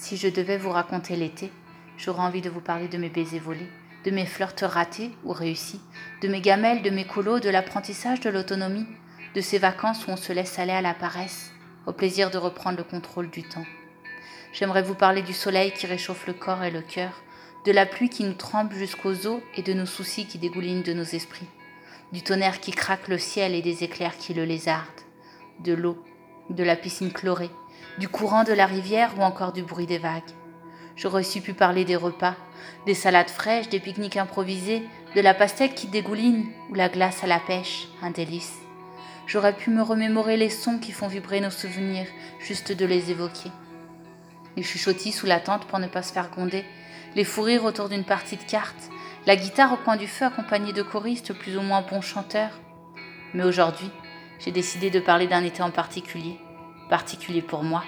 [0.00, 1.52] Si je devais vous raconter l'été,
[1.98, 3.68] j'aurais envie de vous parler de mes baisers volés,
[4.06, 5.78] de mes flirts ratés ou réussis,
[6.22, 8.86] de mes gamelles, de mes colos, de l'apprentissage de l'autonomie,
[9.34, 11.52] de ces vacances où on se laisse aller à la paresse,
[11.86, 13.66] au plaisir de reprendre le contrôle du temps.
[14.54, 17.22] J'aimerais vous parler du soleil qui réchauffe le corps et le cœur,
[17.66, 20.94] de la pluie qui nous trempe jusqu'aux os et de nos soucis qui dégoulinent de
[20.94, 21.48] nos esprits,
[22.10, 24.86] du tonnerre qui craque le ciel et des éclairs qui le lézardent,
[25.62, 26.02] de l'eau,
[26.48, 27.50] de la piscine chlorée,
[27.98, 30.22] du courant de la rivière ou encore du bruit des vagues.
[30.96, 32.36] J'aurais aussi pu parler des repas,
[32.86, 34.82] des salades fraîches, des pique-niques improvisés,
[35.14, 38.58] de la pastèque qui dégouline ou la glace à la pêche, un délice.
[39.26, 42.06] J'aurais pu me remémorer les sons qui font vibrer nos souvenirs,
[42.40, 43.50] juste de les évoquer.
[44.56, 46.64] Les chuchotis sous la tente pour ne pas se faire gronder,
[47.14, 48.90] les fous rires autour d'une partie de cartes,
[49.26, 52.58] la guitare au coin du feu accompagnée de choristes plus ou moins bons chanteurs.
[53.34, 53.90] Mais aujourd'hui,
[54.38, 56.38] j'ai décidé de parler d'un été en particulier,
[56.90, 57.84] particulier pour moi.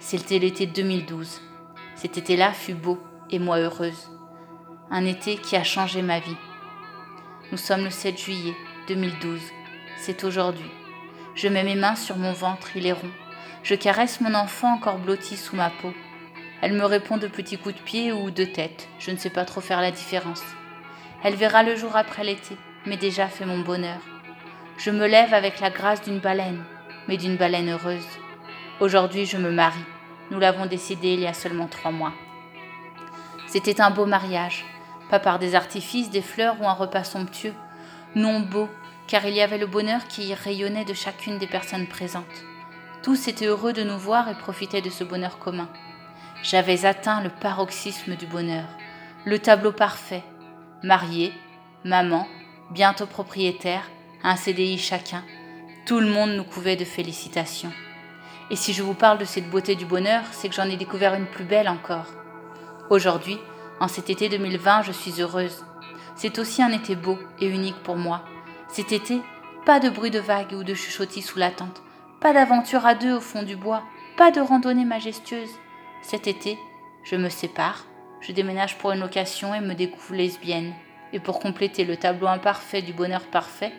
[0.00, 1.40] C'était l'été 2012.
[1.94, 2.98] Cet été-là fut beau
[3.30, 4.10] et moi heureuse.
[4.90, 6.36] Un été qui a changé ma vie.
[7.52, 8.56] Nous sommes le 7 juillet
[8.88, 9.40] 2012.
[9.98, 10.70] C'est aujourd'hui.
[11.34, 13.10] Je mets mes mains sur mon ventre, il est rond.
[13.62, 15.92] Je caresse mon enfant encore blotti sous ma peau.
[16.62, 19.44] Elle me répond de petits coups de pied ou de tête, je ne sais pas
[19.44, 20.42] trop faire la différence.
[21.22, 24.00] Elle verra le jour après l'été, mais déjà fait mon bonheur.
[24.78, 26.64] Je me lève avec la grâce d'une baleine,
[27.06, 28.06] mais d'une baleine heureuse.
[28.80, 29.84] Aujourd'hui, je me marie.
[30.30, 32.14] Nous l'avons décidé il y a seulement trois mois.
[33.46, 34.64] C'était un beau mariage,
[35.10, 37.52] pas par des artifices, des fleurs ou un repas somptueux.
[38.14, 38.70] Non beau,
[39.06, 42.24] car il y avait le bonheur qui rayonnait de chacune des personnes présentes.
[43.02, 45.68] Tous étaient heureux de nous voir et profitaient de ce bonheur commun.
[46.42, 48.64] J'avais atteint le paroxysme du bonheur,
[49.26, 50.24] le tableau parfait.
[50.82, 51.34] Marié,
[51.84, 52.26] maman,
[52.70, 53.90] bientôt propriétaire,
[54.22, 55.22] un CDI chacun,
[55.84, 57.72] tout le monde nous couvait de félicitations.
[58.50, 61.14] Et si je vous parle de cette beauté du bonheur, c'est que j'en ai découvert
[61.14, 62.06] une plus belle encore.
[62.90, 63.38] Aujourd'hui,
[63.78, 65.64] en cet été 2020, je suis heureuse.
[66.16, 68.24] C'est aussi un été beau et unique pour moi.
[68.68, 69.20] Cet été,
[69.64, 71.82] pas de bruit de vagues ou de chuchotis sous la tente,
[72.20, 73.82] pas d'aventure à deux au fond du bois,
[74.16, 75.50] pas de randonnée majestueuse,
[76.02, 76.58] cet été,
[77.04, 77.86] je me sépare,
[78.20, 80.74] je déménage pour une location et me découvre lesbienne.
[81.12, 83.72] Et pour compléter le tableau imparfait du bonheur parfait,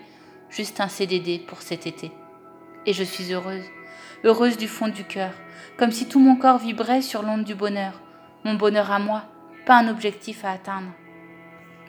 [0.50, 2.12] juste un CDD pour cet été.
[2.86, 3.64] Et je suis heureuse,
[4.24, 5.32] heureuse du fond du cœur,
[5.78, 7.94] comme si tout mon corps vibrait sur l'onde du bonheur,
[8.44, 9.24] mon bonheur à moi,
[9.66, 10.92] pas un objectif à atteindre.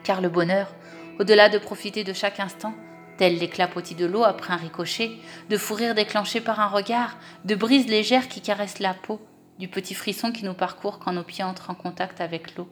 [0.03, 0.73] Car le bonheur,
[1.19, 2.73] au-delà de profiter de chaque instant,
[3.17, 5.11] tel l'éclapotis de l'eau après un ricochet,
[5.49, 9.21] de fou rire déclenché par un regard, de brise légère qui caresse la peau,
[9.59, 12.67] du petit frisson qui nous parcourt quand nos pieds entrent en contact avec l'eau.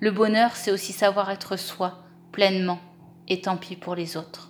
[0.00, 1.98] Le bonheur, c'est aussi savoir être soi,
[2.32, 2.80] pleinement,
[3.28, 4.47] et tant pis pour les autres.